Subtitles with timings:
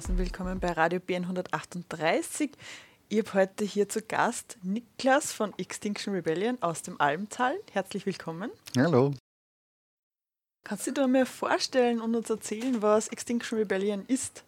[0.00, 2.52] Gausen, willkommen bei Radio B138.
[3.10, 7.54] Ich habe heute hier zu Gast Niklas von Extinction Rebellion aus dem Almtal.
[7.70, 8.50] Herzlich willkommen.
[8.78, 9.12] Hallo.
[10.64, 14.42] Kannst du dir mal vorstellen und uns erzählen, was Extinction Rebellion ist?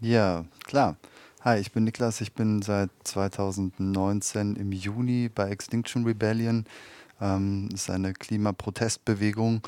[0.00, 0.96] Ja, klar.
[1.42, 2.20] Hi, ich bin Niklas.
[2.20, 6.64] Ich bin seit 2019 im Juni bei Extinction Rebellion.
[7.20, 9.62] Ähm, das ist eine Klimaprotestbewegung,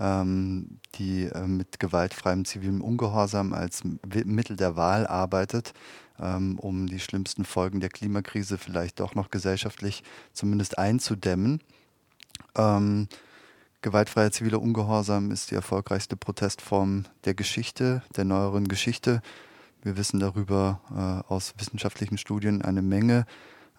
[0.00, 3.82] ähm, die äh, mit gewaltfreiem zivilem Ungehorsam als
[4.24, 5.72] Mittel der Wahl arbeitet,
[6.20, 11.60] ähm, um die schlimmsten Folgen der Klimakrise vielleicht doch noch gesellschaftlich zumindest einzudämmen.
[12.56, 13.08] Ähm,
[13.82, 19.22] gewaltfreier ziviler Ungehorsam ist die erfolgreichste Protestform der Geschichte, der neueren Geschichte.
[19.82, 23.26] Wir wissen darüber äh, aus wissenschaftlichen Studien eine Menge.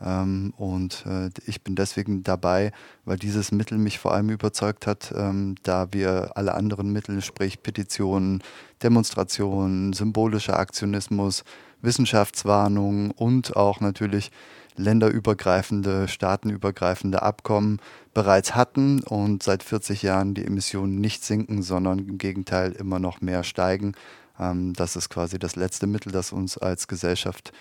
[0.02, 2.72] Ähm, und äh, ich bin deswegen dabei,
[3.06, 7.64] weil dieses Mittel mich vor allem überzeugt hat, ähm, da wir alle anderen Mittel, sprich
[7.64, 8.44] Petitionen,
[8.84, 11.44] Demonstrationen, symbolischer Aktionismus,
[11.82, 14.32] Wissenschaftswarnung und auch natürlich
[14.76, 17.80] länderübergreifende, staatenübergreifende Abkommen
[18.14, 23.22] bereits hatten und seit 40 Jahren die Emissionen nicht sinken, sondern im Gegenteil immer noch
[23.22, 23.94] mehr steigen.
[24.40, 27.54] Ähm, das ist quasi das letzte Mittel, das uns als Gesellschaft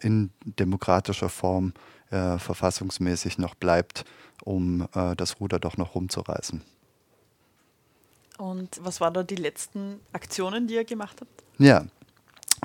[0.00, 1.72] in demokratischer Form
[2.10, 4.04] äh, verfassungsmäßig noch bleibt,
[4.44, 6.62] um äh, das Ruder doch noch rumzureißen.
[8.38, 11.44] Und was waren da die letzten Aktionen, die ihr gemacht habt?
[11.58, 11.84] Ja,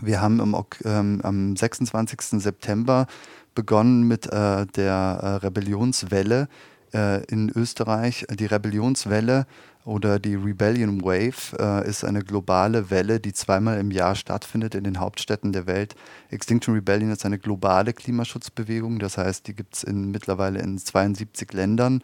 [0.01, 2.41] wir haben im, ähm, am 26.
[2.41, 3.07] September
[3.55, 6.47] begonnen mit äh, der äh, Rebellionswelle
[6.95, 8.25] äh, in Österreich.
[8.31, 9.45] Die Rebellionswelle
[9.83, 14.83] oder die Rebellion Wave äh, ist eine globale Welle, die zweimal im Jahr stattfindet in
[14.83, 15.95] den Hauptstädten der Welt.
[16.31, 22.01] Extinction Rebellion ist eine globale Klimaschutzbewegung, das heißt, die gibt es mittlerweile in 72 Ländern.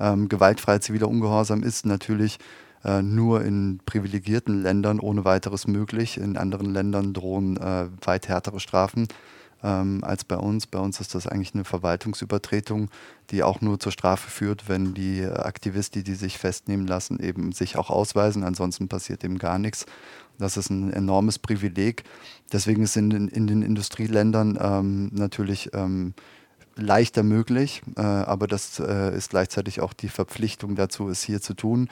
[0.00, 2.38] Ähm, gewaltfreier ziviler Ungehorsam ist natürlich
[2.84, 6.16] äh, nur in privilegierten Ländern ohne weiteres möglich.
[6.16, 9.08] In anderen Ländern drohen äh, weit härtere Strafen
[9.62, 10.66] ähm, als bei uns.
[10.66, 12.90] Bei uns ist das eigentlich eine Verwaltungsübertretung,
[13.30, 17.76] die auch nur zur Strafe führt, wenn die Aktivisten, die sich festnehmen lassen, eben sich
[17.76, 18.44] auch ausweisen.
[18.44, 19.86] Ansonsten passiert eben gar nichts.
[20.38, 22.04] Das ist ein enormes Privileg.
[22.52, 26.14] Deswegen ist in, in, in den Industrieländern ähm, natürlich ähm,
[26.78, 31.54] leichter möglich, äh, aber das äh, ist gleichzeitig auch die Verpflichtung dazu, es hier zu
[31.54, 31.88] tun.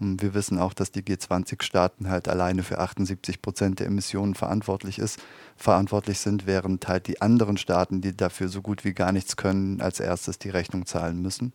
[0.00, 4.98] Und wir wissen auch, dass die G20-Staaten halt alleine für 78 Prozent der Emissionen verantwortlich
[4.98, 5.20] ist,
[5.56, 9.82] verantwortlich sind, während halt die anderen Staaten, die dafür so gut wie gar nichts können,
[9.82, 11.52] als erstes die Rechnung zahlen müssen.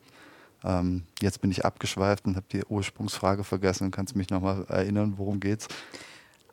[0.63, 3.89] Ähm, jetzt bin ich abgeschweift und habe die Ursprungsfrage vergessen.
[3.89, 5.67] Kannst du mich nochmal erinnern, worum geht's?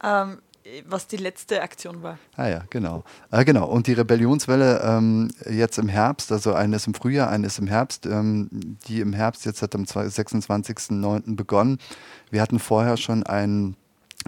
[0.02, 0.38] Ähm,
[0.86, 2.18] was die letzte Aktion war.
[2.36, 3.04] Ah ja, genau.
[3.30, 3.66] Äh, genau.
[3.66, 7.66] Und die Rebellionswelle ähm, jetzt im Herbst, also eine ist im Frühjahr, eine ist im
[7.66, 8.06] Herbst.
[8.06, 8.48] Ähm,
[8.86, 11.36] die im Herbst jetzt hat am 26.09.
[11.36, 11.78] begonnen.
[12.30, 13.76] Wir hatten vorher schon einen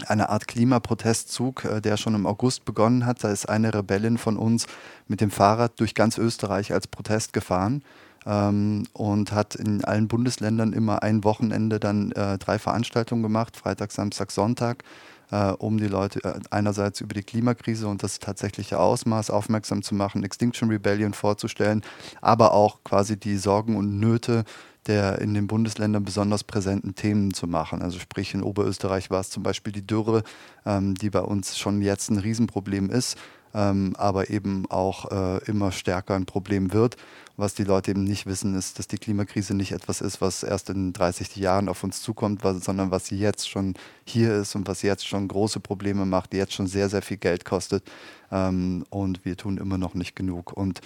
[0.07, 3.23] eine Art Klimaprotestzug, äh, der schon im August begonnen hat.
[3.23, 4.67] Da ist eine Rebellin von uns
[5.07, 7.81] mit dem Fahrrad durch ganz Österreich als Protest gefahren
[8.25, 13.91] ähm, und hat in allen Bundesländern immer ein Wochenende dann äh, drei Veranstaltungen gemacht, Freitag,
[13.91, 14.83] Samstag, Sonntag
[15.31, 19.95] äh, um die Leute äh, einerseits über die Klimakrise und das tatsächliche Ausmaß aufmerksam zu
[19.95, 21.81] machen, Extinction Rebellion vorzustellen,
[22.21, 24.43] aber auch quasi die Sorgen und Nöte
[24.87, 27.81] der in den Bundesländern besonders präsenten Themen zu machen.
[27.81, 30.21] Also sprich in Oberösterreich war es zum Beispiel die Dürre,
[30.63, 33.17] ähm, die bei uns schon jetzt ein Riesenproblem ist
[33.55, 36.97] ähm, aber eben auch äh, immer stärker ein Problem wird.
[37.37, 40.69] Was die Leute eben nicht wissen, ist, dass die Klimakrise nicht etwas ist, was erst
[40.69, 43.73] in 30 Jahren auf uns zukommt, sondern was jetzt schon
[44.05, 47.17] hier ist und was jetzt schon große Probleme macht, die jetzt schon sehr, sehr viel
[47.17, 47.83] Geld kostet.
[48.31, 50.53] Ähm, und wir tun immer noch nicht genug.
[50.53, 50.81] Und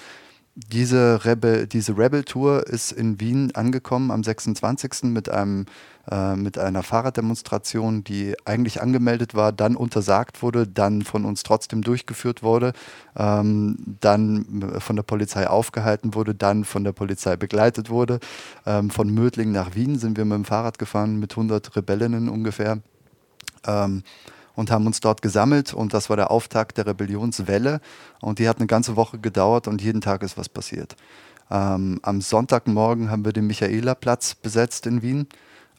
[0.67, 5.03] diese Rebel, diese Rebel Tour ist in Wien angekommen am 26.
[5.03, 5.65] mit einem
[6.11, 11.81] äh, mit einer Fahrraddemonstration, die eigentlich angemeldet war, dann untersagt wurde, dann von uns trotzdem
[11.81, 12.73] durchgeführt wurde,
[13.15, 18.19] ähm, dann von der Polizei aufgehalten wurde, dann von der Polizei begleitet wurde.
[18.65, 22.79] Ähm, von Mödling nach Wien sind wir mit dem Fahrrad gefahren mit 100 Rebellinnen ungefähr.
[23.67, 24.03] Ähm,
[24.59, 25.73] und haben uns dort gesammelt.
[25.73, 27.79] Und das war der Auftakt der Rebellionswelle.
[28.19, 30.97] Und die hat eine ganze Woche gedauert und jeden Tag ist was passiert.
[31.50, 35.27] Ähm, am Sonntagmorgen haben wir den Michaelerplatz besetzt in Wien,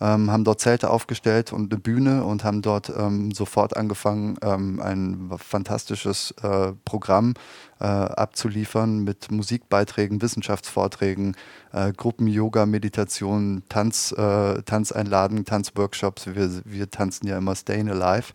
[0.00, 4.80] ähm, haben dort Zelte aufgestellt und eine Bühne und haben dort ähm, sofort angefangen, ähm,
[4.80, 7.34] ein fantastisches äh, Programm
[7.80, 11.36] äh, abzuliefern mit Musikbeiträgen, Wissenschaftsvorträgen,
[11.72, 16.26] äh, Gruppen-Yoga, Meditation, Tanz, äh, Tanzeinladen, Tanzworkshops.
[16.26, 18.32] Wir, wir tanzen ja immer Stayin' Alive.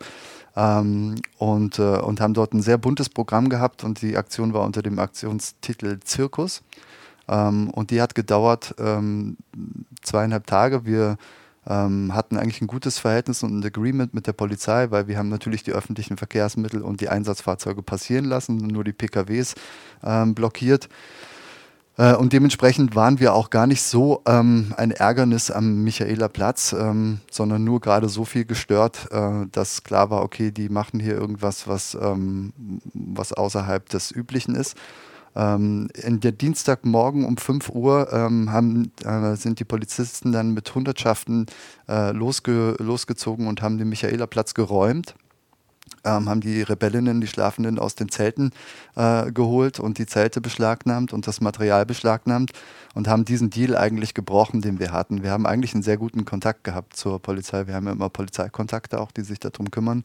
[0.58, 4.62] Ähm, und, äh, und haben dort ein sehr buntes Programm gehabt und die Aktion war
[4.62, 6.62] unter dem Aktionstitel Zirkus.
[7.28, 9.36] Ähm, und die hat gedauert ähm,
[10.02, 10.86] zweieinhalb Tage.
[10.86, 11.18] Wir
[11.68, 15.28] ähm, hatten eigentlich ein gutes Verhältnis und ein Agreement mit der Polizei, weil wir haben
[15.28, 19.54] natürlich die öffentlichen Verkehrsmittel und die Einsatzfahrzeuge passieren lassen, nur die PKWs
[20.04, 20.88] ähm, blockiert.
[21.98, 26.74] Äh, und dementsprechend waren wir auch gar nicht so ähm, ein Ärgernis am Michaeler Platz,
[26.78, 31.14] ähm, sondern nur gerade so viel gestört, äh, dass klar war, okay, die machen hier
[31.14, 32.52] irgendwas, was, ähm,
[32.92, 34.76] was außerhalb des Üblichen ist.
[35.36, 40.74] Ähm, in der Dienstagmorgen um 5 Uhr ähm, haben, äh, sind die Polizisten dann mit
[40.74, 41.46] Hundertschaften
[41.88, 45.14] äh, losge losgezogen und haben den Michaelerplatz geräumt
[46.04, 48.52] ähm, haben die Rebellinnen, die Schlafenden aus den Zelten
[48.94, 52.52] äh, geholt und die Zelte beschlagnahmt und das Material beschlagnahmt
[52.94, 55.22] und haben diesen Deal eigentlich gebrochen, den wir hatten.
[55.22, 57.66] Wir haben eigentlich einen sehr guten Kontakt gehabt zur Polizei.
[57.66, 60.04] Wir haben ja immer Polizeikontakte auch, die sich darum kümmern.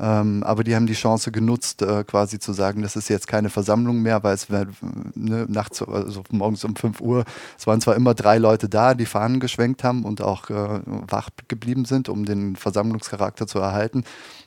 [0.00, 3.50] Ähm, aber die haben die Chance genutzt, äh, quasi zu sagen, das ist jetzt keine
[3.50, 7.24] Versammlung mehr, weil es ne, nachts, also morgens um 5 Uhr,
[7.58, 11.30] es waren zwar immer drei Leute da, die Fahnen geschwenkt haben und auch äh, wach
[11.48, 14.04] geblieben sind, um den Versammlungscharakter zu erhalten,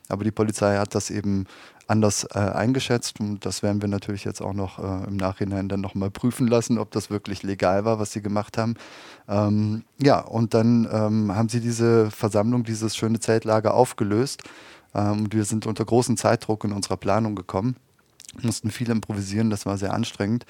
[0.08, 1.46] aber die Polizei hat das eben
[1.88, 5.82] anders äh, eingeschätzt und das werden wir natürlich jetzt auch noch äh, im Nachhinein dann
[5.82, 8.76] nochmal prüfen lassen, ob das wirklich legal war, was sie gemacht haben.
[9.28, 14.44] Ähm, ja, und dann ähm, haben sie diese Versammlung, dieses schöne Zeltlager aufgelöst
[14.94, 17.76] ähm, wir sind unter großen Zeitdruck in unserer Planung gekommen,
[18.42, 20.46] mussten viel improvisieren, das war sehr anstrengend.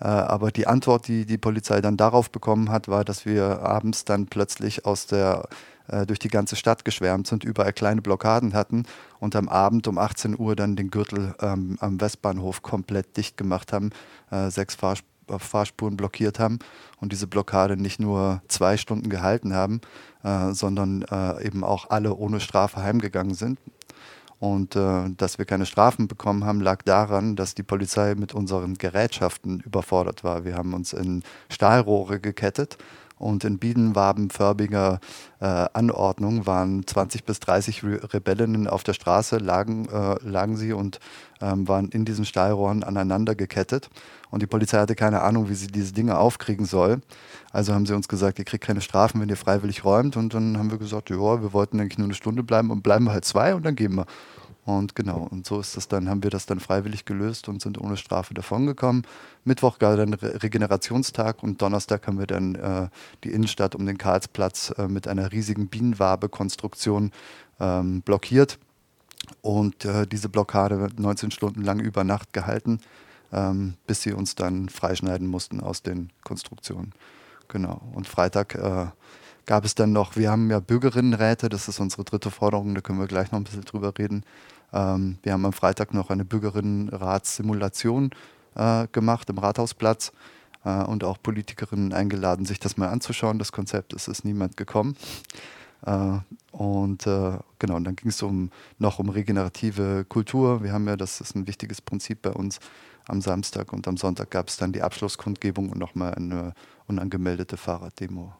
[0.00, 4.04] Äh, aber die Antwort, die die Polizei dann darauf bekommen hat, war, dass wir abends
[4.04, 5.48] dann plötzlich aus der
[5.88, 8.84] äh, durch die ganze Stadt geschwärmt sind, überall kleine Blockaden hatten
[9.20, 13.72] und am Abend um 18 Uhr dann den Gürtel ähm, am Westbahnhof komplett dicht gemacht
[13.72, 13.90] haben,
[14.30, 16.58] äh, sechs Fahrspuren Fahrspuren blockiert haben
[17.00, 19.80] und diese Blockade nicht nur zwei Stunden gehalten haben,
[20.22, 23.58] äh, sondern äh, eben auch alle ohne Strafe heimgegangen sind.
[24.38, 28.74] Und äh, dass wir keine Strafen bekommen haben, lag daran, dass die Polizei mit unseren
[28.74, 30.44] Gerätschaften überfordert war.
[30.44, 32.76] Wir haben uns in Stahlrohre gekettet
[33.18, 35.00] und in bienenwabenförmiger
[35.40, 40.72] äh, Anordnung waren 20 bis 30 Re Rebellinnen auf der Straße, lagen, äh, lagen sie
[40.72, 41.00] und
[41.40, 43.88] ähm, waren in diesen Stahlrohren aneinander gekettet.
[44.30, 47.00] Und die Polizei hatte keine Ahnung, wie sie diese Dinge aufkriegen soll.
[47.52, 50.16] Also haben sie uns gesagt, ihr kriegt keine Strafen, wenn ihr freiwillig räumt.
[50.16, 53.10] Und dann haben wir gesagt, ja, wir wollten eigentlich nur eine Stunde bleiben und bleiben
[53.10, 54.06] halt zwei und dann gehen wir.
[54.66, 57.80] Und genau, und so ist das dann, haben wir das dann freiwillig gelöst und sind
[57.80, 59.06] ohne Strafe davongekommen.
[59.44, 62.88] Mittwoch gab dann Re Regenerationstag und Donnerstag haben wir dann äh,
[63.22, 67.12] die Innenstadt um den Karlsplatz äh, mit einer riesigen Bienenwabe-Konstruktion
[67.60, 68.58] ähm, blockiert.
[69.40, 72.80] Und äh, diese Blockade wird 19 Stunden lang über Nacht gehalten,
[73.32, 76.92] ähm, bis sie uns dann freischneiden mussten aus den Konstruktionen.
[77.46, 77.80] Genau.
[77.94, 78.86] Und Freitag äh,
[79.46, 82.98] gab es dann noch, wir haben ja Bürgerinnenräte, das ist unsere dritte Forderung, da können
[82.98, 84.24] wir gleich noch ein bisschen drüber reden.
[84.72, 88.10] Ähm, wir haben am Freitag noch eine Bürgerinnenratssimulation
[88.56, 90.12] äh, gemacht im Rathausplatz
[90.64, 93.38] äh, und auch Politikerinnen eingeladen, sich das mal anzuschauen.
[93.38, 94.96] Das Konzept ist, ist niemand gekommen.
[95.86, 96.18] Äh,
[96.50, 100.64] und äh, genau, und dann ging es um, noch um regenerative Kultur.
[100.64, 102.58] Wir haben ja, das ist ein wichtiges Prinzip bei uns
[103.06, 106.54] am Samstag und am Sonntag gab es dann die Abschlusskundgebung und nochmal eine
[106.88, 108.32] unangemeldete Fahrraddemo.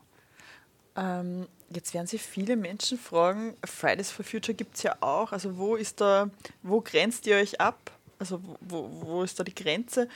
[0.97, 5.33] Ähm, jetzt werden sich viele Menschen fragen, Fridays for Future gibt es ja auch.
[5.33, 6.31] Also wo ist da,
[6.63, 7.91] wo grenzt ihr euch ab?
[8.19, 10.09] Also wo, wo ist da die Grenze?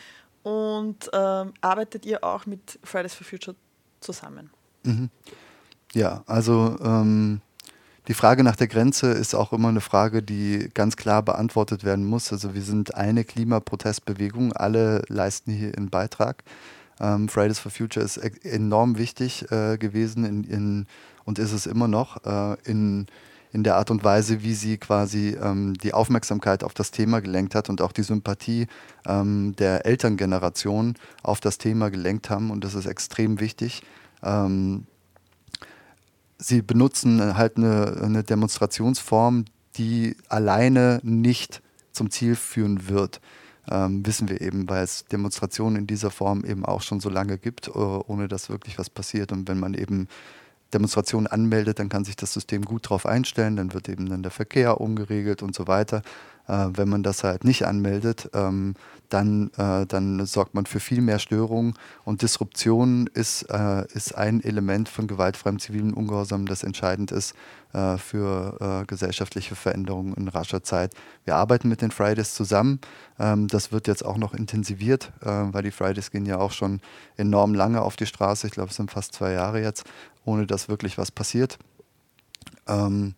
[0.43, 3.57] Und ähm, arbeitet ihr auch mit Fridays for Future
[4.01, 4.51] zusammen?
[4.85, 5.11] Mhm.
[5.93, 7.43] Ja, also ähm,
[8.09, 12.07] die Frage nach der Grenze ist auch immer eine Frage, die ganz klar beantwortet werden
[12.07, 12.33] muss.
[12.33, 16.43] Also wir sind eine Klimaprotestbewegung, alle leisten hier einen Beitrag.
[17.01, 20.87] Ähm, Fridays for Future ist e-, enorm wichtig äh, gewesen in, in,
[21.25, 23.07] und ist es immer noch äh, in,
[23.53, 27.55] in der Art und Weise, wie sie quasi ähm, die Aufmerksamkeit auf das Thema gelenkt
[27.55, 28.67] hat und auch die Sympathie
[29.07, 32.51] ähm, der Elterngeneration auf das Thema gelenkt haben.
[32.51, 33.83] Und das ist extrem wichtig.
[34.23, 34.87] Ähm,
[36.39, 43.21] sie benutzen halt eine, eine Demonstrationsform, die alleine nicht zum Ziel führen wird
[43.71, 47.39] ähm, wissen wir eben, weil es Demonstrationen in dieser Form eben auch schon so lange
[47.39, 49.33] gibt, äh, ohne dass wirklich was passiert.
[49.33, 50.09] Und wenn man eben
[50.73, 54.33] Demonstrationen anmeldet, dann kann sich das System gut darauf einstellen, dann wird eben dann der
[54.33, 56.03] Verkehr umgeregelt und so weiter.
[56.51, 58.75] Äh, wenn man das halt nicht anmeldet, ähm,
[59.09, 61.75] dann, äh, dann sorgt man für viel mehr Störungen
[62.05, 67.35] und Disruption ist, äh, ist ein Element von gewaltfreiem zivilen Ungehorsam, das entscheidend ist
[67.73, 70.93] äh, für äh, gesellschaftliche Veränderungen in rascher Zeit.
[71.25, 72.81] Wir arbeiten mit den Fridays zusammen.
[73.19, 76.81] Ähm, das wird jetzt auch noch intensiviert, äh, weil die Fridays gehen ja auch schon
[77.17, 78.47] enorm lange auf die Straße.
[78.47, 79.85] Ich glaube, es sind fast zwei Jahre jetzt,
[80.25, 81.59] ohne dass wirklich was passiert.
[82.67, 83.15] Ähm,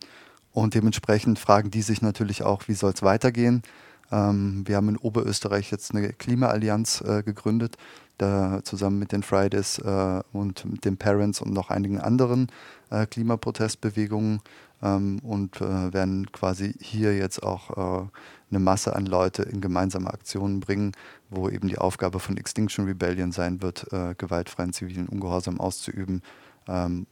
[0.53, 3.63] und dementsprechend fragen die sich natürlich auch, wie soll es weitergehen.
[4.11, 7.77] Ähm, wir haben in Oberösterreich jetzt eine Klimaallianz äh, gegründet,
[8.19, 12.49] da zusammen mit den Fridays äh, und mit den Parents und noch einigen anderen
[12.91, 14.41] äh, Klimaprotestbewegungen
[14.83, 17.71] ähm, und äh, werden quasi hier jetzt auch
[18.03, 18.07] äh,
[18.51, 20.93] eine Masse an Leute in gemeinsame Aktionen bringen,
[21.31, 26.21] wo eben die Aufgabe von Extinction Rebellion sein wird, äh, gewaltfreien zivilen Ungehorsam auszuüben,
[26.69, 27.07] ähm,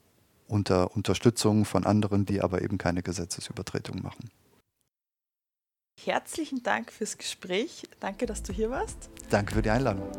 [0.48, 4.30] unter Unterstützung von anderen, die aber eben keine Gesetzesübertretung machen.
[6.02, 7.82] Herzlichen Dank fürs Gespräch.
[8.00, 9.10] Danke, dass du hier warst.
[9.28, 10.10] Danke für die Einladung.